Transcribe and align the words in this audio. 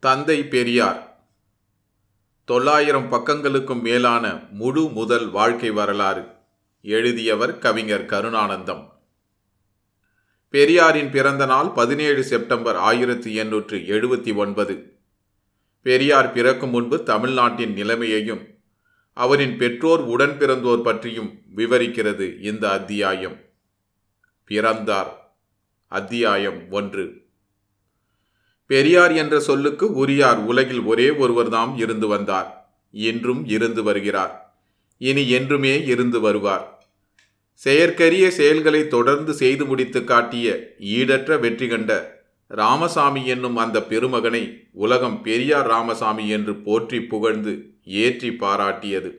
தந்தை 0.00 0.44
பெரியார். 0.44 1.28
தொள்ளாயிரம் 2.44 3.12
பக்கங்களுக்கும் 3.12 3.80
மேலான 3.80 4.40
முழு 4.50 4.88
முதல் 4.88 5.30
வாழ்க்கை 5.30 5.70
வரலாறு 5.70 6.26
எழுதியவர் 6.82 7.58
கவிஞர் 7.58 8.06
கருணானந்தம். 8.06 8.88
பெரியாரின் 10.48 11.10
பிறந்த 11.10 11.46
நாள் 11.46 11.68
பதினேழு 11.68 12.24
செப்டம்பர் 12.24 12.76
ஆயிரத்தி 12.76 13.34
எண்ணூற்று 13.34 13.78
எழுபத்தி 13.78 14.34
ஒன்பது. 14.34 14.98
பெரியார் 15.82 16.32
பிறக்கும் 16.32 16.70
முன்பு 16.70 17.02
தமிழ்நாட்டின் 17.02 17.72
நிலைமையையும் 17.72 18.46
அவரின் 19.12 19.56
பெற்றோர் 19.56 20.00
உடன் 20.00 20.38
பிறந்தோர் 20.38 20.82
பற்றியும் 20.82 21.42
விவரிக்கிறது 21.56 22.40
இந்த 22.40 22.70
அத்தியாயம். 22.70 23.40
பிறந்தார். 24.44 25.38
அத்தியாயம் 25.86 26.70
ஒன்று. 26.70 27.28
பெரியார் 28.70 29.12
என்ற 29.14 29.34
சொல்லுக்கு 29.40 29.86
உரியார். 30.02 30.40
உலகில் 30.44 30.82
ஒரே 30.82 31.08
ஒருவர்தாம் 31.22 31.72
இருந்து 31.76 32.06
வந்தார். 32.06 32.48
என்றும் 32.94 33.42
இருந்து 33.46 33.82
வருகிறார். 33.82 34.34
இனி 35.00 35.24
என்றுமே 35.30 35.74
இருந்து 35.84 36.18
வருவார். 36.20 36.64
செயற்கரிய 37.62 38.26
செயல்களை 38.30 38.82
தொடர்ந்து 38.88 39.32
செய்து 39.34 39.64
முடித்து 39.64 40.00
காட்டிய 40.04 40.46
ஈடற்ற 40.96 41.38
வெற்றி 41.40 41.66
கண்ட 41.68 41.92
ராமசாமி 42.50 43.22
என்னும் 43.26 43.56
அந்த 43.56 43.78
பெருமகனை 43.80 44.42
உலகம் 44.84 45.18
பெரியார் 45.22 45.66
ராமசாமி 45.66 46.24
என்று 46.28 46.54
போற்றி 46.66 46.98
புகழ்ந்து 47.02 47.52
ஏற்றி 48.02 48.30
பாராட்டியது. 48.42 49.10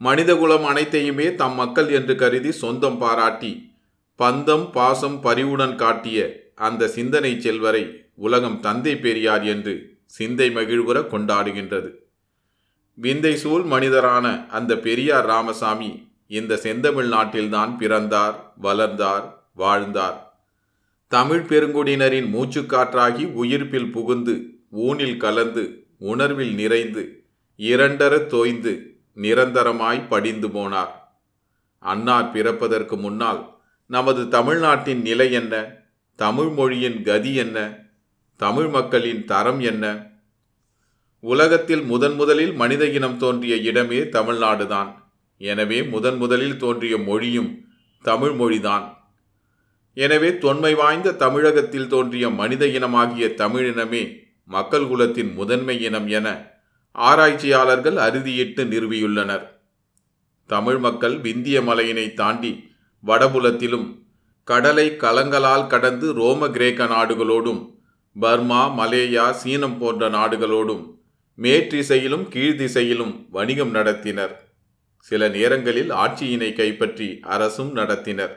மனிதகுலம் 0.00 0.64
அனைத்தையுமே 0.64 1.26
தம் 1.34 1.54
மக்கள் 1.54 1.88
என்று 1.90 2.14
கருதி 2.14 2.52
சொந்தம் 2.52 2.98
பாராட்டி 2.98 3.52
பந்தம் 4.20 4.66
பாசம் 4.70 5.18
பரிவுடன் 5.20 5.76
காட்டிய 5.76 6.18
அந்த 6.68 6.88
சிந்தனை 6.88 7.32
செல்வரை 7.40 7.84
உலகம் 8.18 8.60
தந்தை 8.60 8.96
பெரியார் 8.96 9.44
என்று 9.44 9.74
சிந்தை 10.06 10.48
மகிழ்வுற 10.50 10.98
கொண்டாடுகின்றது. 11.12 11.90
விந்தை 12.98 13.36
சூழ் 13.36 13.64
மனிதரான 13.72 14.46
அந்த 14.46 14.72
பெரியார் 14.76 15.26
ராமசாமி 15.26 15.90
இந்த 16.26 16.56
செந்தமிழ் 16.56 17.10
நாட்டில்தான் 17.12 17.76
பிறந்தார் 17.76 18.36
வளர்ந்தார் 18.56 19.26
வாழ்ந்தார். 19.54 20.18
தமிழ் 21.12 21.44
பெருங்குடியினரின் 21.48 22.28
மூச்சுக்காற்றாகி 22.34 23.24
உயிர்ப்பில் 23.32 23.92
புகுந்து 23.92 24.34
ஊனில் 24.70 25.16
கலந்து 25.16 25.64
உணர்வில் 25.98 26.54
நிறைந்து 26.54 27.04
இரண்டர 27.58 28.26
தோய்ந்து 28.26 28.72
நிரந்தரமாய் 29.16 30.08
படிந்து 30.08 30.48
போனார். 30.48 30.94
அன்னார் 31.78 32.30
பிறப்பதற்கு 32.30 32.96
முன்னால் 32.96 33.40
நமது 33.90 34.28
தமிழ்நாட்டின் 34.28 35.02
நிலை 35.02 35.32
என்ன? 35.32 35.54
தமிழ் 36.18 36.48
மொழியின் 36.48 37.02
கதி 37.02 37.34
என்ன? 37.34 37.58
தமிழ் 38.40 38.68
மக்களின் 38.68 39.24
தரம் 39.24 39.60
என்ன? 39.60 39.84
உலகத்தில் 41.20 41.82
முதன் 41.82 42.14
முதலில் 42.14 42.52
மனித 42.52 42.84
இனம் 42.86 43.16
தோன்றிய 43.16 43.54
இடமே 43.56 43.98
தமிழ்நாடுதான். 44.16 44.90
எனவே 45.40 45.82
முதன் 45.82 46.16
முதலில் 46.16 46.56
தோன்றிய 46.56 46.98
மொழியும் 46.98 47.50
தமிழ் 48.04 48.34
மொழிதான். 48.40 48.84
எனவே 49.96 50.30
தொன்மை 50.38 50.74
வாய்ந்த 50.74 51.12
தமிழகத்தில் 51.12 51.88
தோன்றிய 51.88 52.30
மனித 52.30 52.66
இனமாகிய 52.66 53.26
தமிழினமே 53.42 54.02
மக்கள் 54.44 54.86
குலத்தின் 54.86 55.32
முதன்மை 55.34 55.76
இனம் 55.82 56.08
என 56.08 56.26
ஆராய்ச்சியாளர்கள் 56.92 57.98
அறுதியிட்டு 58.06 58.62
நிறுவியுள்ளனர். 58.64 59.44
தமிழ் 60.50 60.78
மக்கள் 60.78 61.16
விந்திய 61.20 61.60
மலையினை 61.60 62.06
தாண்டி 62.14 62.52
வடபுலத்திலும் 63.04 63.88
கடலை 64.48 64.86
கலங்களால் 65.02 65.66
கடந்து 65.66 66.06
ரோம 66.12 66.48
கிரேக்க 66.48 66.84
நாடுகளோடும் 66.84 67.60
பர்மா 68.14 68.78
மலேயா 68.78 69.30
சீனம் 69.30 69.78
போன்ற 69.78 70.10
நாடுகளோடும் 70.10 70.96
மேற்றிசையிலும் 71.36 72.24
கீழ்திசையிலும் 72.28 73.26
வணிகம் 73.30 73.74
நடத்தினர். 73.74 74.34
சில 74.98 75.28
நேரங்களில் 75.28 75.90
ஆட்சியினை 75.90 76.52
கைப்பற்றி 76.52 77.18
அரசும் 77.20 77.76
நடத்தினர். 77.76 78.34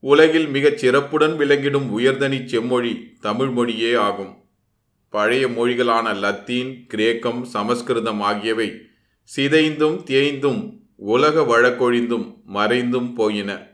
உலகில் 0.00 0.48
மிகச் 0.48 0.78
சிறப்புடன் 0.78 1.38
விளங்கிடும் 1.38 1.88
உயர்தனி 1.98 2.44
செம்மொழி 2.44 3.16
தமிழ் 3.20 3.48
மொழியே 3.48 3.94
ஆகும். 3.94 4.44
பழைய 5.08 5.48
மொழிகளான 5.48 6.14
லத்தீன் 6.14 6.86
கிரேக்கம் 6.86 7.44
சமஸ்கிருதம் 7.44 8.20
ஆகியவை 8.20 8.80
சிதைந்தும் 9.36 9.98
தேய்ந்தும் 10.04 10.80
உலக 10.96 11.40
வழக்கொழிந்தும் 11.40 12.42
மறைந்தும் 12.44 13.14
போயின. 13.14 13.66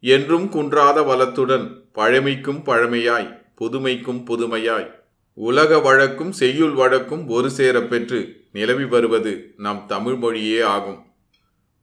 என்றும் 0.00 0.48
குன்றாத 0.48 1.00
வளத்துடன் 1.02 1.66
பழமைக்கும் 1.92 2.62
பழமையாய் 2.62 3.41
புதுமைக்கும் 3.60 4.24
புதுமையாய். 4.24 4.90
உலக 5.34 5.78
வழக்கும் 5.78 6.32
செய்யுள் 6.32 6.72
வழக்கும் 6.72 7.28
ஒரு 7.28 7.50
சேர 7.50 7.82
பெற்று 7.82 8.40
நிலவி 8.52 8.84
வருவது 8.84 9.54
நம் 9.56 9.84
தமிழ் 9.86 10.14
மொழியே 10.14 10.60
ஆகும். 10.60 10.98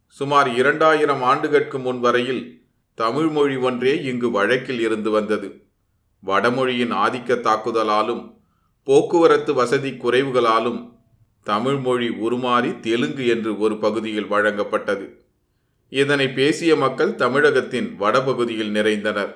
சுமார் 0.08 0.56
இரண்டாயிரம் 0.56 1.22
ஆண்டுகளுக்கு 1.22 1.80
முன் 1.80 2.00
வரையில் 2.00 2.62
தமிழ் 2.96 3.28
மொழி 3.28 3.56
ஒன்றே 3.56 4.04
இங்கு 4.04 4.32
வழக்கில் 4.32 4.80
இருந்து 4.80 5.10
வந்தது. 5.10 5.64
வடமொழியின் 6.20 6.92
ஆதிக்க 6.92 7.36
தாக்குதலாலும் 7.36 8.38
போக்குவரத்து 8.84 9.54
வசதி 9.54 9.92
குறைவுகளாலும் 9.92 10.98
தமிழ் 11.44 11.78
மொழி 11.78 12.10
உருமாறி 12.10 12.80
தெலுங்கு 12.80 13.28
என்று 13.28 13.60
ஒரு 13.60 13.78
பகுதியில் 13.78 14.32
வழங்கப்பட்டது. 14.32 15.06
இதனை 15.90 16.30
பேசிய 16.30 16.76
மக்கள் 16.76 17.16
தமிழகத்தின் 17.16 17.96
வடபகுதியில் 17.96 18.74
நிறைந்தனர். 18.74 19.36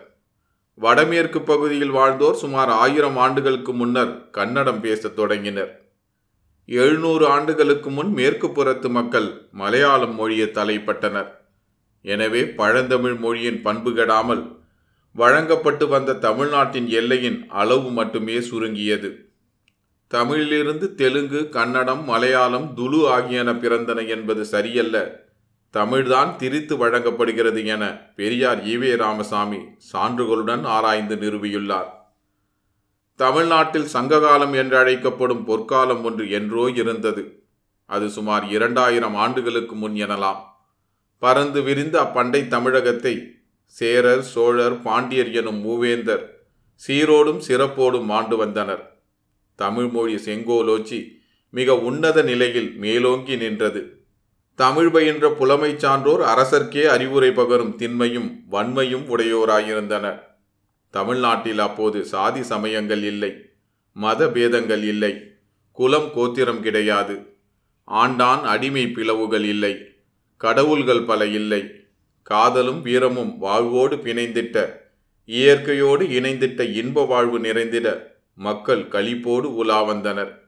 வடமேற்கு 0.77 1.41
பகுதியில் 1.41 1.89
வாழ்ந்தோர் 1.89 2.35
சுமார் 2.35 2.69
ஆயிரம் 2.69 3.17
ஆண்டுகளுக்கு 3.17 3.73
முன்னர் 3.73 4.29
கன்னடம் 4.29 4.81
பேசத் 4.81 5.15
தொடங்கினர். 5.15 5.79
எழுநூறு 6.65 7.27
ஆண்டுகளுக்கு 7.27 7.89
முன் 7.89 8.13
மேற்கு 8.13 8.51
புறத்து 8.51 8.89
மக்கள் 8.89 9.47
மலையாளம் 9.51 10.15
மொழியை 10.15 10.47
தலைப்பட்டனர். 10.47 11.29
எனவே 12.01 12.45
பழந்தமிழ் 12.45 13.15
மொழியின் 13.15 13.61
பண்பு 13.61 13.91
கெடாமல் 13.91 14.55
வழங்கப்பட்டு 15.11 15.87
வந்த 15.87 16.13
தமிழ்நாட்டின் 16.13 16.89
எல்லையின் 16.89 17.45
அளவு 17.47 17.91
மட்டுமே 17.91 18.41
சுருங்கியது. 18.41 19.25
தமிழிலிருந்து 20.11 20.95
தெலுங்கு 20.95 21.49
கன்னடம் 21.49 22.03
மலையாளம் 22.03 22.73
துலு 22.77 23.07
ஆகியன 23.07 23.53
பிறந்தன 23.53 24.07
என்பது 24.07 24.45
சரியல்ல. 24.45 25.22
தமிழ்தான் 25.73 26.35
திரித்து 26.35 26.77
வழங்கப்படுகிறது 26.77 27.65
என 27.65 28.11
பெரியார் 28.15 28.63
ஈவே 28.63 28.95
ராமசாமி 28.95 29.57
சான்றுகளுடன் 29.93 30.63
ஆராய்ந்து 30.63 31.15
நிறுவியுள்ளார். 31.15 31.89
தமிழ்நாட்டில் 33.15 33.87
சங்ககாலம் 33.93 34.53
என்று 34.53 34.77
அழைக்கப்படும் 34.77 35.45
பொற்காலம் 35.45 36.03
ஒன்று 36.03 36.29
என்றோ 36.29 36.69
இருந்தது. 36.75 37.45
அது 37.85 38.09
சுமார் 38.09 38.49
இரண்டாயிரம் 38.49 39.15
ஆண்டுகளுக்கு 39.15 39.75
முன் 39.75 39.93
எனலாம். 39.93 40.37
பறந்து 41.17 41.61
விரிந்த 41.61 42.01
அப்பண்டை 42.01 42.47
தமிழகத்தை 42.47 43.27
சேரர் 43.65 44.21
சோழர் 44.21 44.81
பாண்டியர் 44.81 45.31
எனும் 45.31 45.65
மூவேந்தர் 45.65 46.23
சீரோடும் 46.87 47.41
சிறப்போடும் 47.47 48.09
ஆண்டு 48.09 48.37
வந்தனர். 48.37 49.01
தமிழ்மொழி 49.55 50.15
செங்கோலோச்சி 50.15 51.21
மிக 51.49 51.77
உன்னத 51.77 52.21
நிலையில் 52.21 52.75
மேலோங்கி 52.75 53.35
நின்றது. 53.35 54.02
தமிழ் 54.55 54.89
பயின்ற 54.89 55.29
புலமை 55.29 55.77
சான்றோர் 55.77 56.21
அரசர்க்கே 56.21 56.83
அறிவுரை 56.85 57.29
பகரும் 57.29 57.75
திண்மையும் 57.75 58.43
வன்மையும் 58.51 59.17
உடையோராயிருந்தனர் 59.17 60.19
தமிழ்நாட்டில் 60.89 61.59
அப்போது 61.59 62.05
சாதி 62.05 62.43
சமயங்கள் 62.43 63.03
இல்லை 63.03 63.31
மத 63.91 64.27
பேதங்கள் 64.27 64.83
இல்லை 64.83 65.31
குலம் 65.71 66.09
கோத்திரம் 66.13 66.59
கிடையாது. 66.59 67.37
ஆண்டான் 67.87 68.41
அடிமை 68.41 68.87
பிளவுகள் 68.87 69.43
இல்லை 69.43 69.73
கடவுள்கள் 70.37 71.03
பல 71.03 71.25
இல்லை. 71.25 71.61
காதலும் 72.21 72.81
வீரமும் 72.81 73.37
வாழ்வோடு 73.37 73.95
பிணைந்திட்ட 73.95 74.57
இயற்கையோடு 75.25 76.05
இணைந்திட்ட 76.05 76.61
இன்ப 76.73 77.05
வாழ்வு 77.05 77.39
நிறைந்திட 77.39 77.87
மக்கள் 78.33 78.83
களிப்போடு 78.87 79.47
உலா 79.55 79.81
வந்தனர். 79.81 80.42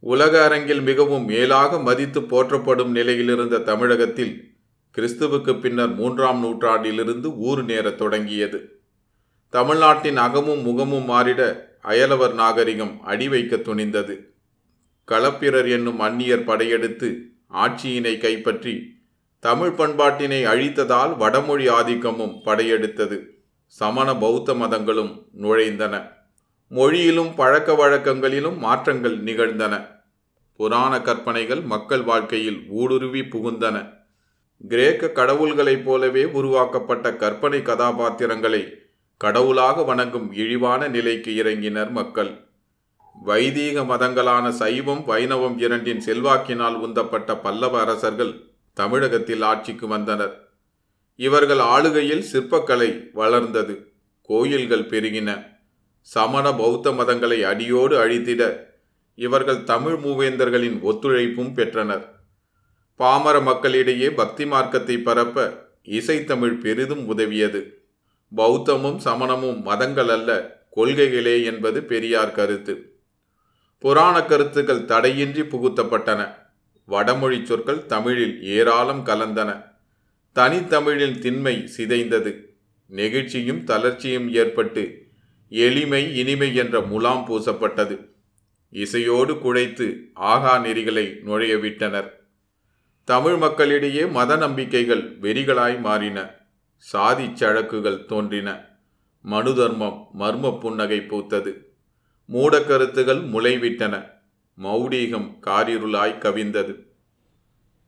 உலக 0.00 0.44
அரங்கில் 0.44 0.80
மிகவும் 0.80 1.24
மேலாக 1.24 1.80
மதித்து 1.80 2.22
போற்றப்படும் 2.22 2.94
நிலையிலிருந்த 2.94 3.62
தமிழகத்தில் 3.62 4.54
கிறிஸ்துவுக்கு 4.96 5.60
பின்னர் 5.60 5.94
மூன்றாம் 5.94 6.40
நூற்றாண்டிலிருந்து 6.40 7.36
ஊர் 7.36 7.64
நேரத் 7.64 7.98
தொடங்கியது. 7.98 8.80
தமிழ்நாட்டின் 9.48 10.16
அகமும் 10.16 10.62
முகமும் 10.62 11.08
மாறிட 11.08 11.60
அயலவர் 11.82 12.34
நாகரிகம் 12.34 13.02
அடி 13.02 13.28
வைக்க 13.28 13.56
துணிந்தது. 13.56 14.18
களப்பிரர் 15.08 15.70
என்னும் 15.70 16.00
அந்நியர் 16.00 16.44
படையெடுத்து 16.44 17.22
ஆட்சியினை 17.54 18.18
கைப்பற்றி 18.18 18.94
தமிழ் 19.38 19.74
பண்பாட்டினை 19.76 20.44
அழித்ததால் 20.44 21.16
வடமொழி 21.16 21.68
ஆதிக்கமும் 21.68 22.40
படையெடுத்தது. 22.44 23.24
சமண 23.66 24.16
பௌத்த 24.16 24.54
மதங்களும் 24.54 25.26
நுழைந்தன. 25.32 26.15
மொழியிலும் 26.68 27.34
பழக்க 27.34 27.74
வழக்கங்களிலும் 27.74 28.58
மாற்றங்கள் 28.58 29.18
நிகழ்ந்தன. 29.18 29.86
புராண 30.56 31.00
கற்பனைகள் 31.00 31.60
மக்கள் 31.60 32.02
வாழ்க்கையில் 32.02 32.64
ஊடுருவி 32.68 33.20
புகுந்தன. 33.20 33.92
கிரேக்க 34.68 35.06
கடவுள்களைப் 35.06 35.84
போலவே 35.84 36.24
உருவாக்கப்பட்ட 36.24 37.14
கற்பனை 37.14 37.62
கதாபாத்திரங்களை 37.62 38.78
கடவுளாக 39.16 39.82
வணங்கும் 39.82 40.32
இழிவான 40.32 40.88
நிலைக்கு 40.88 41.44
இறங்கினர் 41.44 41.90
மக்கள். 41.90 42.44
வைதீக 43.24 43.82
மதங்களான 43.82 44.48
சைவம் 44.48 45.04
வைணவம் 45.06 45.58
இரண்டின் 45.58 46.02
செல்வாக்கினால் 46.06 46.74
உந்தப்பட்ட 46.74 47.36
பல்லவ 47.36 47.80
அரசர்கள் 47.80 48.40
தமிழகத்தில் 48.72 49.42
ஆட்சிக்கு 49.42 49.86
வந்தனர். 49.86 50.48
இவர்கள் 51.16 51.58
ஆளுகையில் 51.58 52.24
சிற்பக்கலை 52.32 53.08
வளர்ந்தது. 53.12 53.92
கோயில்கள் 54.22 54.84
பெருகின. 54.84 55.55
சமண 56.06 56.52
பௌத்த 56.54 56.90
மதங்களை 56.90 57.40
அடியோடு 57.42 58.08
அழித்திட 58.08 58.66
இவர்கள் 59.14 59.62
தமிழ் 59.62 59.92
மூவேந்தர்களின் 59.92 60.80
ஒத்துழைப்பும் 60.80 61.52
பெற்றனர். 61.52 62.14
பாமர 62.94 63.40
மக்களிடையே 63.40 64.10
பக்தி 64.10 64.46
மார்க்கத்தை 64.46 64.98
பரப்ப 64.98 65.68
இசைத்தமிழ் 65.84 66.60
பெரிதும் 66.60 67.06
உதவியது. 67.06 67.86
பௌத்தமும் 68.36 68.96
சமணமும் 68.96 69.62
மதங்கள் 69.62 70.08
அல்ல 70.08 70.60
கொள்கைகளே 70.76 71.44
என்பது 71.44 71.82
பெரியார் 71.82 72.32
கருத்து. 72.32 73.00
புராண 73.78 74.22
கருத்துக்கள் 74.22 74.84
தடையின்றி 74.84 75.40
புகுத்தப்பட்டன. 75.40 76.34
வடமொழி 76.84 77.44
சொற்கள் 77.44 77.86
தமிழில் 77.86 78.42
ஏராளம் 78.42 79.06
கலந்தன. 79.06 79.62
தனித்தமிழின் 80.34 81.18
திண்மை 81.18 81.70
சிதைந்தது. 81.76 82.46
நெகிழ்ச்சியும் 82.90 83.64
தளர்ச்சியும் 83.64 84.32
ஏற்பட்டு 84.32 85.05
எளிமை 85.48 86.16
இனிமை 86.16 86.54
என்ற 86.54 86.80
முலாம் 86.80 87.24
பூசப்பட்டது. 87.28 88.06
இசையோடு 88.70 89.34
குழைத்து 89.34 89.96
ஆகா 90.14 90.64
நெறிகளை 90.64 91.16
நுழையவிட்டனர் 91.26 92.10
தமிழ் 93.04 93.36
மக்களிடையே 93.36 94.06
மத 94.06 94.36
நம்பிக்கைகள் 94.36 95.18
வெறிகளாய் 95.20 95.80
மாறின. 95.80 96.30
சாதி 96.76 97.24
சழக்குகள் 97.24 98.04
தோன்றின. 98.04 98.64
மனு 99.22 99.54
தர்மம் 99.54 100.08
மர்ம 100.18 100.58
புன்னகை 100.58 100.98
பூத்தது. 100.98 101.52
மூடக்கருத்துகள் 102.32 103.22
முளைவிட்டன. 103.26 104.10
மௌடீகம் 104.62 105.38
காரிருளாய் 105.46 106.18
கவிந்தது. 106.18 106.74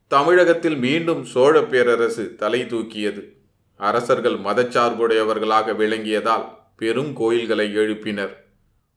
தமிழகத்தில் 0.08 0.76
மீண்டும் 0.76 1.24
சோழ 1.24 1.62
பேரரசு 1.62 2.34
தலை 2.34 2.66
தூக்கியது. 2.66 3.36
அரசர்கள் 3.76 4.38
மதச்சார்புடையவர்களாக 4.38 5.76
விளங்கியதால் 5.76 6.56
பெரும் 6.78 7.12
கோயில்களை 7.12 7.76
எழுப்பினர். 7.76 8.34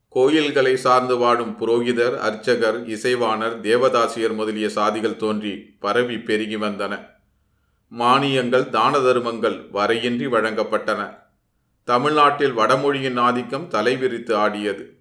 கோயில்களை 0.10 0.78
சார்ந்து 0.78 1.18
வாடும் 1.18 1.58
புரோகிதர் 1.60 2.18
அர்ச்சகர் 2.18 2.88
இசைவாணர் 2.88 3.56
தேவதாசியர் 3.62 4.34
முதலிய 4.34 4.68
சாதிகள் 4.68 5.16
தோன்றி 5.16 5.54
பரவி 5.80 6.20
பெருகி 6.20 6.56
வந்தன. 6.56 7.06
மானியங்கள் 8.00 8.70
தான 8.70 9.00
தர்மங்கள் 9.00 9.58
வரையின்றி 9.74 10.28
வழங்கப்பட்டன. 10.28 11.10
தமிழ்நாட்டில் 11.84 12.58
வடமொழியின் 12.58 13.18
ஆதிக்கம் 13.18 13.70
தலைவிரித்து 13.70 14.34
ஆடியது. 14.34 15.00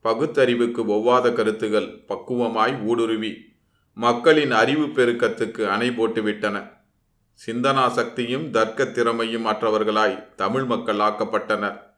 பகுத்தறிவுக்கு 0.00 0.86
ஒவ்வாத 0.86 1.32
கருத்துகள் 1.32 1.88
பக்குவமாய் 2.08 2.82
ஊடுருவி 2.84 3.32
மக்களின் 3.94 4.50
அறிவு 4.50 4.86
பெருக்கத்துக்கு 4.86 5.66
அணை 5.66 5.88
போட்டுவிட்டன. 5.88 6.70
சிந்தனா 7.46 7.88
சக்தியும் 7.88 8.50
தர்க்க 8.50 8.84
திறமையும் 8.84 9.46
மற்றவர்களாய் 9.46 10.34
தமிழ் 10.34 10.64
மக்கள் 10.64 10.96
ஆக்கப்பட்டனர். 10.96 11.88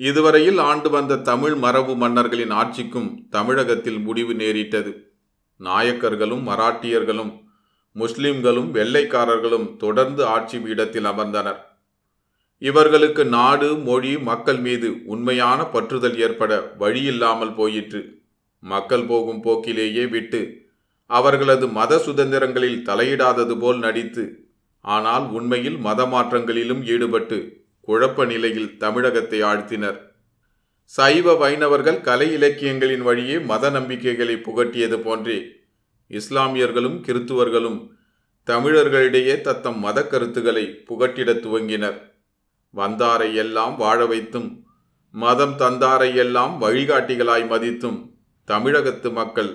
இதுவரையில் 0.00 0.58
ஆண்டு 0.60 0.88
வந்த 0.90 1.14
தமிழ் 1.16 1.54
மரபு 1.54 1.94
மன்னர்களின் 1.96 2.50
ஆட்சிக்கும் 2.50 3.08
தமிழகத்தில் 3.30 3.98
முடிவு 3.98 4.34
நேரிட்டது. 4.34 4.92
நாயக்கர்களும் 5.60 6.44
மராட்டியர்களும் 6.50 7.32
முஸ்லிம்களும் 7.96 8.68
வெள்ளைக்காரர்களும் 8.72 9.76
தொடர்ந்து 9.76 10.22
ஆட்சி 10.26 10.58
பீடத்தில் 10.58 11.04
அமர்ந்தனர். 11.04 11.58
இவர்களுக்கு 12.62 13.24
நாடு 13.26 13.68
மொழி 13.78 14.12
மக்கள் 14.18 14.60
மீது 14.60 14.88
உண்மையான 15.04 15.62
பற்றுதல் 15.74 16.16
ஏற்பட 16.16 16.52
வழியில்லாமல் 16.78 17.54
போயிற்று. 17.54 18.00
மக்கள் 18.62 19.04
போகும் 19.06 19.42
போக்கிலேயே 19.42 20.04
விட்டு 20.08 20.40
அவர்களது 21.10 21.66
மத 21.68 21.98
சுதந்திரங்களில் 22.06 22.82
தலையிடாதது 22.88 23.54
போல் 23.58 23.78
நடித்து 23.78 24.24
ஆனால் 24.84 25.24
உண்மையில் 25.30 25.78
மத 25.78 26.00
மாற்றங்களிலும் 26.06 26.82
ஈடுபட்டு 26.84 27.38
குழப்ப 27.88 28.24
நிலையில் 28.24 28.78
தமிழகத்தை 28.78 29.42
ஆழ்த்தினர். 29.42 29.98
சைவ 30.84 31.34
வைணவர்கள் 31.34 32.00
கலை 32.00 32.32
இலக்கியங்களின் 32.32 33.02
வழியே 33.02 33.38
மத 33.38 33.70
நம்பிக்கைகளை 33.70 34.34
புகட்டியது 34.34 34.96
போன்றே 35.02 35.38
இஸ்லாமியர்களும் 36.10 36.98
கிறித்துவர்களும் 37.06 37.78
தமிழர்களிடையே 38.46 39.40
தத்தம் 39.40 39.78
மத 39.78 40.06
கருத்துக்களை 40.06 40.84
புகட்டிடத் 40.88 41.42
துவங்கினர். 41.46 41.98
வந்தாரை 42.74 43.34
எல்லாம் 43.34 43.76
வாழ 43.76 44.06
வைத்தும் 44.06 44.48
மதம் 45.10 45.54
தந்தாரை 45.58 46.14
எல்லாம் 46.14 46.62
வழிகாட்டிகளாய் 46.62 47.46
மதித்தும் 47.48 47.98
தமிழகத்து 48.44 49.10
மக்கள் 49.10 49.52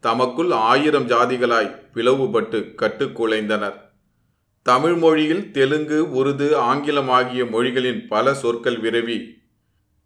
தமக்குள் 0.00 0.50
ஆயிரம் 0.50 1.08
ஜாதிகளாய் 1.08 1.74
பிளவுபட்டு 1.94 2.58
கட்டுக்குலைந்தனர் 2.82 3.81
தமிழ் 4.62 4.94
மொழியில் 4.94 5.50
தெலுங்கு 5.50 6.12
உருது 6.12 6.56
ஆங்கிலம் 6.56 7.08
ஆகிய 7.08 7.44
மொழிகளின் 7.44 8.06
பல 8.08 8.34
சொற்கள் 8.34 8.80
விரவி 8.80 9.40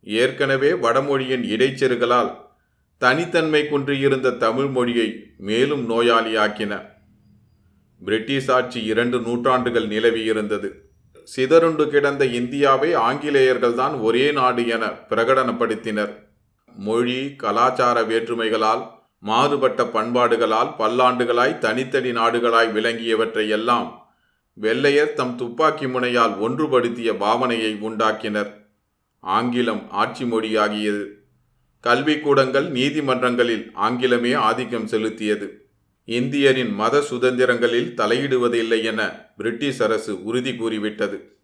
ஏற்கனவே 0.02 0.72
வடமொழியின் 0.72 1.42
இடைச்செருகளால் 1.42 2.36
தனித்தன்மை 2.98 3.68
குன்றியிருந்த 3.68 4.30
தமிழ் 4.30 4.66
மொழியை 4.66 5.22
மேலும் 5.38 5.90
நோயாளியாக்கின. 5.90 6.82
பிரிட்டிஷ் 8.04 8.50
ஆட்சி 8.50 8.84
இரண்டு 8.84 9.20
நூற்றாண்டுகள் 9.20 9.88
நிலவியிருந்தது. 9.88 10.70
சிதறுண்டு 11.22 11.88
கிடந்த 11.88 12.24
இந்தியாவை 12.24 12.94
ஆங்கிலேயர்கள்தான் 12.94 14.02
ஒரே 14.02 14.32
நாடு 14.32 14.66
என 14.66 14.86
பிரகடனப்படுத்தினர். 14.86 16.10
மொழி 16.74 17.34
கலாச்சார 17.36 18.02
வேற்றுமைகளால் 18.02 18.82
மாறுபட்ட 19.18 19.84
பண்பாடுகளால் 19.84 20.74
பல்லாண்டுகளாய் 20.78 21.58
தனித்தனி 21.58 22.10
நாடுகளாய் 22.10 22.72
விளங்கியவற்றை 22.72 23.48
எல்லாம் 23.48 24.05
வெள்ளையர் 24.58 25.12
தம் 25.12 25.36
துப்பாக்கி 25.36 25.86
முனையால் 25.86 26.40
ஒன்றுபடுத்திய 26.40 27.12
பாவனையை 27.12 27.78
உண்டாக்கினர். 27.82 28.52
ஆங்கிலம் 29.20 29.90
ஆட்சி 29.90 30.24
மொழியாகியது. 30.24 31.04
கல்விக்கூடங்கள் 31.86 32.68
நீதிமன்றங்களில் 32.68 33.70
ஆங்கிலமே 33.74 34.34
ஆதிக்கம் 34.34 34.88
செலுத்தியது. 34.88 35.48
இந்தியரின் 36.06 36.72
மத 36.72 37.04
சுதந்திரங்களில் 37.10 37.92
தலையிடுவதில்லை 37.96 38.84
என 38.84 39.12
பிரிட்டிஷ் 39.36 39.82
அரசு 39.82 40.24
உறுதி 40.24 40.56
கூறிவிட்டது. 40.56 41.36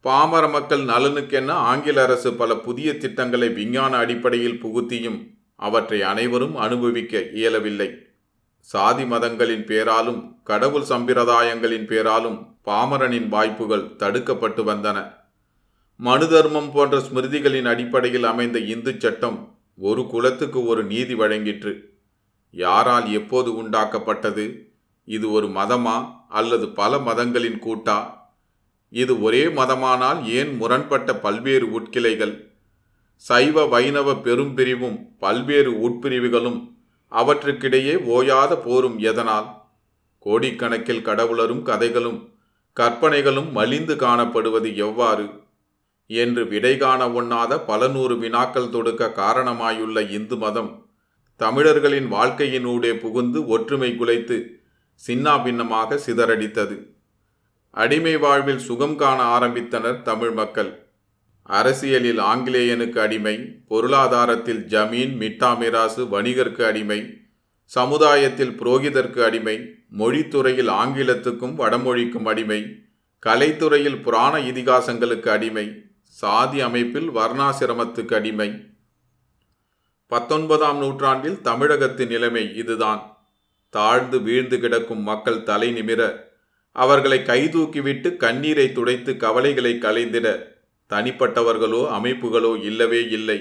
பாமர 0.00 0.48
மக்கள் 0.48 0.84
நலனுக்கென 0.84 1.50
ஆங்கில 1.50 2.02
அரசு 2.02 2.34
பல 2.34 2.54
புதிய 2.54 2.98
திட்டங்களை 2.98 3.48
விஞ்ஞான 3.48 3.96
அடிப்படையில் 3.96 4.64
புகுத்தியும் 4.64 5.30
அவற்றை 5.56 6.02
அனைவரும் 6.02 6.56
அனுபவிக்க 6.56 7.22
இயலவில்லை. 7.32 8.05
சாதி 8.70 9.04
மதங்களின் 9.04 9.64
பேராலும் 9.64 10.42
கடவுள் 10.44 10.82
சம்பிரதாயங்களின் 10.82 11.86
பேராலும் 11.86 12.58
பாமரனின் 12.64 13.28
வாய்ப்புகள் 13.28 13.84
தடுக்கப்பட்டு 13.96 14.62
வந்தன. 14.64 15.12
மனு 15.96 16.28
தர்மம் 16.28 16.72
போன்ற 16.72 16.98
ஸ்மிருதிகளின் 16.98 17.68
அடிப்படையில் 17.68 18.24
அமைந்த 18.24 18.58
இந்து 18.58 18.94
சட்டம் 18.98 19.54
ஒரு 19.78 20.06
குலத்துக்கு 20.06 20.66
ஒரு 20.66 20.84
நீதி 20.84 21.14
வழங்கிற்று. 21.14 21.80
யாரால் 22.50 23.12
எப்போது 23.12 23.62
உண்டாக்கப்பட்டது? 23.62 24.58
இது 25.04 25.30
ஒரு 25.30 25.46
மதமா 25.46 26.10
அல்லது 26.28 26.68
பல 26.68 26.98
மதங்களின் 26.98 27.62
கூட்டா? 27.62 28.10
இது 28.90 29.22
ஒரே 29.22 29.44
மதமானால் 29.44 30.26
ஏன் 30.26 30.56
முரண்பட்ட 30.56 31.14
பல்வேறு 31.14 31.70
உட்கிளைகள்? 31.70 32.50
சைவ 33.14 33.66
வைணவ 33.66 34.12
பெரும்பிரிவும் 34.12 34.98
பல்வேறு 35.18 35.72
உட்பிரிவுகளும் 35.88 36.74
அவற்றுக்கிடையே 37.10 37.94
ஓயாத 37.94 38.62
போரும் 38.64 38.98
எதனால்? 38.98 39.64
கோடிக்கணக்கில் 40.24 41.02
கடவுளரும் 41.02 41.62
கதைகளும் 41.62 42.34
கற்பனைகளும் 42.72 43.52
மலிந்து 43.52 43.94
காணப்படுவது 43.94 44.76
எவ்வாறு? 44.76 45.30
என்று 46.06 46.46
விடை 46.46 46.76
காண 46.76 47.08
ஒண்ணாத 47.08 47.66
பல 47.66 47.88
நூறு 47.88 48.18
வினாக்கள் 48.18 48.68
தொடுக்க 48.68 49.12
காரணமாயுள்ள 49.16 50.10
இந்து 50.10 50.36
மதம் 50.36 50.86
தமிழர்களின் 51.36 52.12
வாழ்க்கையினூடே 52.12 52.98
புகுந்து 52.98 53.46
ஒற்றுமை 53.46 53.96
குலைத்து 53.98 54.62
சின்னாபின்னமாக 55.06 55.98
சிதறடித்தது. 56.06 56.86
அடிமை 57.70 58.16
வாழ்வில் 58.16 58.58
சுகம் 58.58 58.96
காண 58.96 59.38
ஆரம்பித்தனர் 59.38 60.02
தமிழ் 60.02 60.30
மக்கள். 60.30 60.85
அரசியலில் 61.46 62.18
ஆங்கிலேயனுக்கு 62.18 62.98
அடிமை 62.98 63.36
பொருளாதாரத்தில் 63.68 64.66
ஜமீன் 64.66 65.14
மிட்டா 65.18 65.56
மிராசு 65.58 66.04
வணிகர்க்கு 66.04 66.62
அடிமை 66.64 67.18
சமுதாயத்தில் 67.64 68.50
புரோகிதர்க்கு 68.50 69.24
அடிமை 69.24 69.74
மொழித்துறையில் 69.98 70.70
ஆங்கிலத்துக்கும் 70.70 71.54
வடமொழிக்கும் 71.54 72.24
அடிமை 72.24 72.84
கலைத்துறையில் 73.26 74.02
புராண 74.02 74.38
இதிகாசங்களுக்கு 74.38 75.28
அடிமை 75.28 75.82
சாதி 76.08 76.60
அமைப்பில் 76.60 77.10
வர்ணாசிரமத்துக்கு 77.10 78.14
அடிமை. 78.14 78.50
பத்தொன்பதாம் 80.06 80.78
நூற்றாண்டில் 80.78 81.40
தமிழகத்து 81.40 82.06
நிலைமை 82.06 82.56
இதுதான். 82.56 83.16
தாழ்ந்து 83.70 84.20
வீழ்ந்து 84.20 84.60
கிடக்கும் 84.60 85.02
மக்கள் 85.02 85.42
தலை 85.42 85.72
நிமிர 85.72 86.20
அவர்களை 86.72 87.18
கைதூக்கிவிட்டு 87.18 88.16
கண்ணீரை 88.16 88.72
துடைத்து 88.72 89.16
கவலைகளை 89.16 89.72
களைந்திட 89.74 90.54
தனிப்பட்டவர்களோ 90.90 91.82
அமைப்புகளோ 91.96 92.52
இல்லவே 92.62 93.00
இல்லை. 93.08 93.38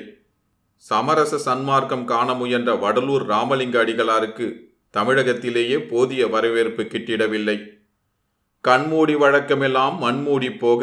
சமரச 0.85 1.39
சன்மார்க்கம் 1.45 2.05
காண 2.05 2.29
முயன்ற 2.33 2.71
வடலூர் 2.75 3.25
ராமலிங்க 3.25 3.75
அடிகளாருக்கு 3.83 4.47
தமிழகத்திலேயே 4.93 5.77
போதிய 5.87 6.27
வரவேற்பு 6.27 6.83
கிட்டிடவில்லை. 6.83 7.57
கண்மூடி 8.63 9.15
வழக்கமெல்லாம் 9.15 9.95
மண்மூடி 9.97 10.49
போக 10.63 10.81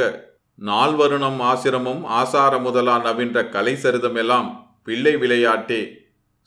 நால்வருணம் 0.58 1.38
ஆசிரமம் 1.50 2.02
ஆசார 2.04 2.58
முதலா 2.58 2.96
நவின்ற 3.04 3.38
கலை 3.48 3.72
சரிதமெல்லாம் 3.74 4.48
பிள்ளை 4.84 5.14
விளையாட்டே 5.16 5.80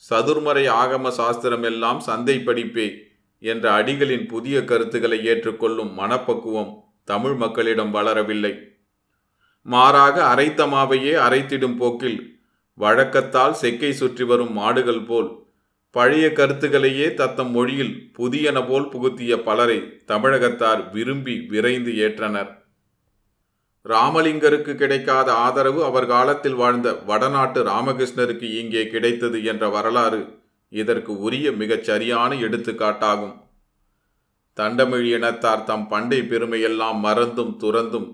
சதுர்மறை 0.03 0.65
ஆகம 0.81 1.11
சாஸ்திரமெல்லாம் 1.17 1.99
சந்தை 2.07 2.35
படிப்பே 2.45 2.87
என்ற 3.43 3.65
அடிகளின் 3.71 4.25
புதிய 4.27 4.57
கருத்துக்களை 4.63 5.19
ஏற்றுக்கொள்ளும் 5.25 5.91
மனப்பக்குவம் 5.93 6.71
தமிழ் 7.03 7.35
மக்களிடம் 7.35 7.91
வளரவில்லை. 7.91 8.53
மாறாக 9.65 10.15
அரைத்த 10.23 10.61
மாவையே 10.65 11.13
அரைத்திடும் 11.27 11.77
போக்கில் 11.77 12.19
வழக்கத்தால் 12.77 13.55
செக்கை 13.61 13.91
சுற்றி 13.93 14.23
வரும் 14.23 14.53
மாடுகள் 14.53 15.03
போல் 15.05 15.29
பழைய 15.91 16.27
கருத்துக்களையே 16.29 17.13
தத்தம் 17.13 17.51
மொழியில் 17.51 17.93
புதியன 18.17 18.67
போல் 18.67 18.87
புகுத்திய 18.93 19.33
பலரை 19.43 19.77
தமிழகத்தார் 20.07 20.81
விரும்பி 20.91 21.35
விரைந்து 21.47 21.91
ஏற்றனர். 22.05 22.51
ராமலிங்கருக்கு 23.85 24.75
கிடைக்காத 24.75 25.33
ஆதரவு 25.33 25.83
அவர் 25.83 26.07
காலத்தில் 26.07 26.55
வாழ்ந்த 26.55 26.93
வடநாட்டு 26.93 27.63
ராமகிருஷ்ணருக்கு 27.63 28.47
இங்கே 28.61 28.87
கிடைத்தது 28.87 29.43
என்ற 29.43 29.69
வரலாறு 29.69 30.21
இதற்கு 30.69 31.11
உரிய 31.19 31.51
மிகச் 31.51 31.83
சரியான 31.83 32.35
எடுத்துக்காட்டாகும். 32.35 33.35
தண்டமிழ் 34.57 35.05
இனத்தார் 35.15 35.63
தம் 35.63 35.87
பண்டை 35.87 36.19
பெருமையெல்லாம் 36.21 36.99
மறந்தும் 36.99 37.53
துறந்தும் 37.63 38.09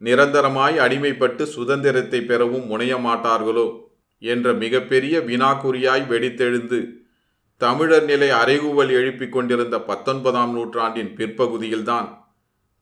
நிரந்தரமாய் 0.00 0.76
அடிமைப்பட்டு 0.76 1.42
சுதந்திரத்தை 1.42 2.20
பெறவும் 2.20 2.66
முனைய 2.66 2.96
மாட்டார்களோ 2.96 3.66
என்ற 4.18 4.52
மிகப்பெரிய 4.52 5.20
வினாக்குறியாய் 5.20 6.06
வெடித்தெழுந்து 6.06 6.98
தமிழர் 7.56 8.04
நிலை 8.04 8.30
அறைகூவல் 8.30 8.90
எழுப்பிக் 8.90 9.32
கொண்டிருந்த 9.32 9.78
பத்தொன்பதாம் 9.78 10.52
நூற்றாண்டின் 10.52 11.12
பிற்பகுதியில்தான் 11.16 12.08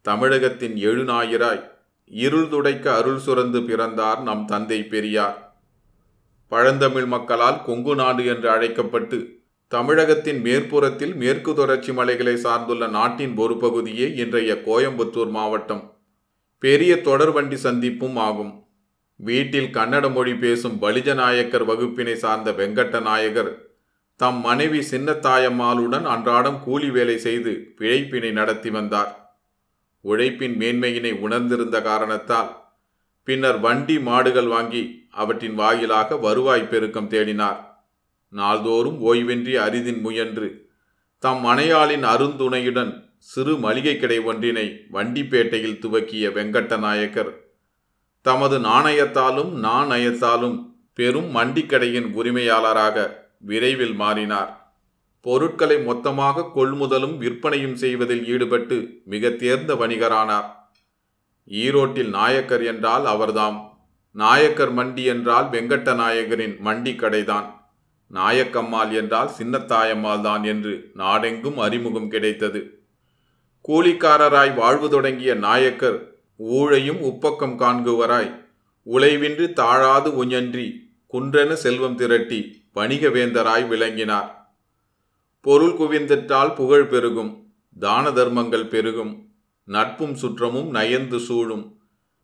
தமிழகத்தின் 0.02 0.76
எழுநாயிராய் 0.76 1.62
இருள் 2.10 2.48
துடைக்க 2.48 2.94
அருள் 2.94 3.20
சுரந்து 3.26 3.64
பிறந்தார் 3.64 4.22
நம் 4.22 4.44
தந்தை 4.44 4.82
பெரியார். 4.82 5.56
பழந்தமிழ் 6.48 7.06
மக்களால் 7.06 7.62
கொங்கு 7.62 7.94
நாடு 7.94 8.25
என்று 8.25 8.50
அழைக்கப்பட்டு 8.50 9.18
தமிழகத்தின் 9.68 10.40
மேற்புறத்தில் 10.40 11.14
மேற்கு 11.14 11.54
தொடர்ச்சி 11.54 11.92
மலைகளை 11.92 12.34
சார்ந்துள்ள 12.34 12.88
நாட்டின் 12.88 13.37
ஒரு 13.37 13.56
பகுதியே 13.56 14.14
இன்றைய 14.14 14.52
கோயம்புத்தூர் 14.66 15.30
மாவட்டம். 15.30 15.98
பெரிய 16.59 16.97
தொடர்வண்டி 16.97 17.55
சந்திப்பும் 17.55 18.17
ஆகும். 18.17 18.67
வீட்டில் 19.17 19.71
கன்னட 19.73 20.12
மொழி 20.12 20.35
பேசும் 20.35 20.83
பலிஜநாயக்கர் 20.83 21.65
வகுப்பினை 21.65 22.15
சார்ந்த 22.15 22.53
வெங்கட்ட 22.53 23.00
நாயகர் 23.00 23.67
தம் 24.17 24.41
மனைவி 24.41 24.79
சின்னத்தாயம்மாளுடன் 24.79 26.03
அன்றாடம் 26.03 26.62
கூலி 26.65 26.91
வேலை 26.91 27.19
செய்து 27.19 27.75
பிழைப்பினை 27.79 28.31
நடத்தி 28.33 28.71
வந்தார். 28.71 29.37
உழைப்பின் 30.00 30.59
மேன்மையினை 30.59 31.12
உணர்ந்திருந்த 31.12 31.83
காரணத்தால் 31.83 32.50
பின்னர் 33.25 33.61
வண்டி 33.61 34.00
மாடுகள் 34.00 34.47
வாங்கி 34.47 35.09
அவற்றின் 35.11 35.55
வாயிலாக 35.55 36.17
வருவாய் 36.17 36.69
பெருக்கம் 36.69 37.11
தேடினார். 37.11 37.57
நாள்தோறும் 38.29 39.00
ஓய்வின்றி 39.00 39.57
அரிதின் 39.57 40.00
முயன்று 40.00 40.49
தம் 41.19 41.45
மனையாளின் 41.45 42.05
அருந்துணையுடன் 42.05 43.08
சிறு 43.20 43.56
மளிகை 43.56 43.96
கடை 43.96 44.18
ஒன்றினை 44.18 44.64
வண்டிப்பேட்டையில் 44.92 45.78
துவக்கிய 45.78 46.30
வெங்கட்ட 46.32 46.78
நாயக்கர் 46.78 47.32
தமது 48.22 48.58
நாணயத்தாலும் 48.58 49.52
நாணயத்தாலும் 49.62 50.56
பெரும் 50.94 51.37
மண்டிக்கடையின் 51.37 52.08
உரிமையாளராக 52.14 53.26
விரைவில் 53.38 53.94
மாறினார். 53.94 54.52
பொருட்களை 55.20 55.78
மொத்தமாக 55.78 56.46
கொள்முதலும் 56.54 57.16
விற்பனையும் 57.18 57.75
செய்வதில் 57.75 58.25
ஈடுபட்டு 58.26 59.02
மிக 59.04 59.30
தேர்ந்த 59.30 59.75
வணிகரானார். 59.75 60.48
ஈரோட்டில் 61.48 62.08
நாயக்கர் 62.08 62.64
என்றால் 62.64 63.04
அவர்தாம். 63.04 63.58
நாயக்கர் 64.12 64.75
மண்டி 64.75 65.04
என்றால் 65.04 65.48
வெங்கட்ட 65.50 65.94
நாயகரின் 65.94 66.56
மண்டி 66.64 66.94
கடைதான். 66.96 67.48
நாயக்கம்மாள் 68.10 68.92
என்றால் 68.92 69.30
சின்னத்தாயம்மாள் 69.38 70.20
தான் 70.20 70.44
என்று 70.44 70.92
நாடெங்கும் 70.94 71.58
அறிமுகம் 71.58 72.08
கிடைத்தது. 72.08 72.77
கூலிக்காரராய் 73.68 74.54
வாழ்வு 74.54 74.90
தொடங்கிய 74.90 75.34
நாயக்கர் 75.34 76.16
ஊழையும் 76.38 77.00
உப்பக்கம் 77.08 77.56
காண்குவராய். 77.62 78.30
உழைவின்றி 78.87 79.52
தாழாது 79.52 80.25
உஞன்றி 80.25 80.66
குன்றென 81.12 81.52
செல்வம் 81.52 81.94
திரட்டி 81.94 82.66
வணிகவேந்தராய் 82.75 83.68
விளங்கினார். 83.68 84.48
பொருள் 85.40 85.72
குவிந்திட்டால் 85.72 86.54
புகழ் 86.54 86.87
பெருகும் 86.87 87.46
தான 87.78 88.10
தர்மங்கள் 88.10 88.66
பெருகும் 88.66 89.30
நட்பும் 89.64 90.14
சுற்றமும் 90.14 90.70
நயந்து 90.70 91.20
சூழும் 91.20 91.78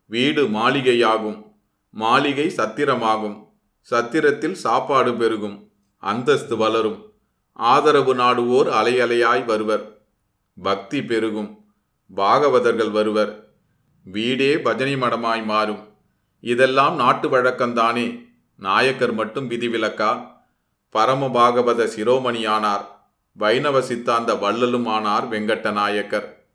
வீடு 0.07 0.45
மாளிகையாகும் 0.49 1.39
மாளிகை 1.91 2.53
சத்திரமாகும் 2.57 3.37
சத்திரத்தில் 3.81 4.53
சாப்பாடு 4.53 5.15
பெருகும் 5.15 5.71
அந்தஸ்து 5.99 6.57
வளரும் 6.57 7.13
ஆதரவு 7.53 8.15
நாடுவோர் 8.15 8.71
அலையலையாய் 8.81 9.45
வருவர். 9.45 9.94
பக்தி 10.63 11.05
பெருகும். 11.05 11.65
பாகவதர்கள் 12.17 12.91
வருவர். 12.91 13.55
வீடே 14.05 14.61
பஜனை 14.61 14.97
மடமாய் 14.97 15.45
மாறும். 15.45 15.89
இதெல்லாம் 16.41 16.97
நாட்டு 16.97 17.29
வழக்கம்தானே. 17.29 18.29
நாயக்கர் 18.57 19.13
மட்டும் 19.13 19.51
விதிவிலக்கா? 19.51 20.27
பரம 20.91 21.27
பாகவத 21.27 21.85
சிரோமணியானார். 21.97 22.85
வைணவ 23.33 23.83
சித்தாந்த 23.83 24.35
வள்ளலும் 24.35 24.87
ஆனார் 24.87 25.29
வெங்கட்ட 25.29 25.73
நாயக்கர். 25.73 26.47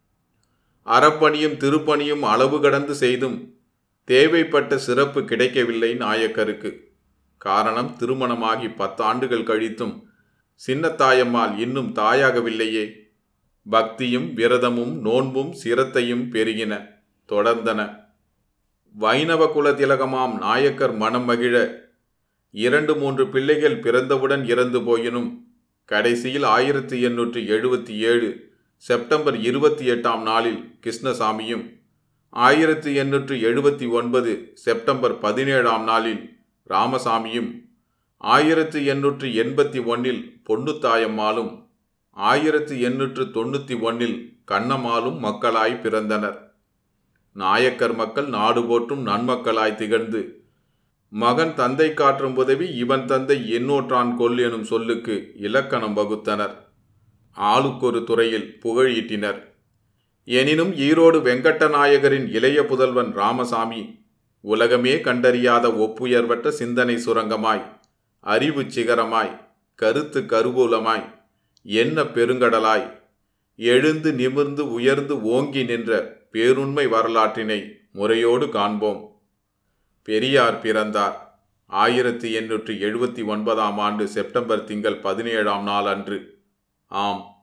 அறப்பணியும் 0.85 1.57
திருப்பணியும் 1.57 2.19
அளவு 2.19 2.61
கடந்து 2.61 2.95
செய்தும் 2.95 3.57
தேவைப்பட்ட 4.03 4.77
சிறப்பு 4.77 5.25
கிடைக்கவில்லை 5.25 5.93
நாயக்கருக்கு. 5.93 6.91
காரணம் 7.37 7.95
திருமணமாகி 7.97 8.67
பத்தாண்டுகள் 8.67 9.43
கழித்தும் 9.43 10.03
சின்னத்தாயம்மாள் 10.67 11.57
இன்னும் 11.57 11.95
தாயாகவில்லையே. 11.95 13.08
பக்தியும் 13.69 14.27
விரதமும் 14.33 14.93
நோன்பும் 15.01 15.51
சிரத்தையும் 15.63 16.25
பெருகின 16.33 16.73
தொடர்ந்தன. 17.29 17.81
வைணவ 18.95 19.43
குல 19.47 19.71
திலகமாம் 19.71 20.33
நாயக்கர் 20.37 20.95
மனம் 20.95 21.25
மகிழ 21.25 21.55
இரண்டு 22.53 22.93
மூன்று 22.95 23.23
பிள்ளைகள் 23.27 23.77
பிறந்தவுடன் 23.79 24.43
இறந்து 24.45 24.79
போயினும் 24.79 25.29
கடைசியில் 25.89 26.43
ஆயிரத்தி 26.43 26.97
எண்ணூற்றி 27.07 27.41
எழுபத்தி 27.47 27.93
ஏழு 28.11 28.29
செப்டம்பர் 28.83 29.37
இருபத்தி 29.41 29.85
எட்டாம் 29.85 30.23
நாளில் 30.23 30.59
கிருஷ்ணசாமியும் 30.79 31.63
ஆயிரத்தி 32.33 32.91
எண்ணூற்று 32.93 33.35
எழுபத்தி 33.49 33.87
ஒன்பது 33.89 34.31
செப்டம்பர் 34.55 35.15
பதினேழாம் 35.19 35.83
நாளில் 35.83 36.21
ராமசாமியும் 36.69 37.49
ஆயிரத்தி 38.21 38.79
எண்ணூற்று 38.85 39.27
எண்பத்தி 39.43 39.81
ஒன்னில் 39.85 40.21
பொன்னுத்தாயம்மாளும் 40.47 41.51
ஆயிரத்தி 42.27 42.75
எண்ணூற்று 42.79 43.23
தொண்ணூற்றி 43.23 43.81
ஒன்னில் 43.81 44.15
கண்ணம்மாளும் 44.51 45.17
மக்களாய் 45.17 45.81
பிறந்தனர். 45.83 46.37
நாயக்கர் 47.35 47.93
மக்கள் 47.95 48.27
நாடு 48.27 48.65
போற்றும் 48.65 49.03
நன்மக்களாய் 49.07 49.75
திகழ்ந்து 49.75 50.21
மகன் 51.11 51.53
தந்தை 51.53 51.93
காற்றும் 51.93 52.35
உதவி 52.35 52.67
இவன் 52.75 53.05
தந்தை 53.05 53.37
எண்ணூற்றான் 53.57 54.15
கொல் 54.15 54.39
எனும் 54.39 54.63
சொல்லுக்கு 54.63 55.15
இலக்கணம் 55.35 55.95
வகுத்தனர். 55.97 56.55
ஆளுக்கொரு 57.37 58.03
துறையில் 58.03 58.59
புகழீட்டினர். 58.63 59.39
எனினும் 60.23 60.73
ஈரோடு 60.87 61.19
வெங்கட்டநாயகரின் 61.27 62.27
இளைய 62.29 62.59
புதல்வன் 62.63 63.11
ராமசாமி 63.13 63.81
உலகமே 64.43 64.95
கண்டறியாத 64.95 65.65
ஒப்புயர்வற்ற 65.85 66.49
சிந்தனை 66.49 66.95
சுரங்கமாய் 67.05 67.63
அறிவு 68.23 68.61
சிகரமாய் 68.75 69.33
கருத்து 69.79 70.19
கருவூலமாய் 70.21 71.05
என்ன 71.63 72.03
பெருங்கடலாய்? 72.03 72.99
எழுந்து 73.57 74.13
நிமிர்ந்து 74.13 74.71
உயர்ந்து 74.71 75.21
ஓங்கி 75.21 75.63
நின்ற 75.63 76.17
பேருண்மை 76.33 76.89
வரலாற்றினை 76.89 77.73
முறையோடு 77.91 78.49
காண்போம். 78.49 79.21
பெரியார் 80.03 80.59
பிறந்தார். 80.59 81.43
ஆயிரத்தி 81.65 82.37
எண்ணூற்றி 82.37 82.79
எழுபத்தி 82.79 83.25
ஒன்பதாம் 83.25 83.77
ஆண்டு 83.77 84.07
செப்டம்பர் 84.07 84.63
திங்கள் 84.63 84.95
பதினேழாம் 84.95 85.63
நாள் 85.63 85.85
அன்று. 85.85 86.39
ஆம். 86.87 87.38